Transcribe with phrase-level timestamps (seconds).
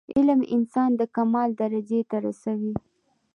[0.17, 2.73] علم انسان د کمال درجي ته رسوي.